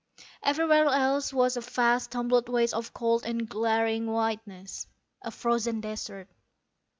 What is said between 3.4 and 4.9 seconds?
glaring whiteness,